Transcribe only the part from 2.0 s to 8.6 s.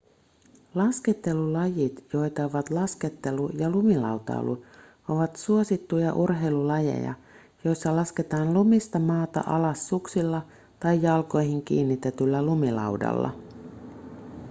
joita ovat laskettelu ja lumilautailu ovat suosittuja urheilulajeja joissa lasketaan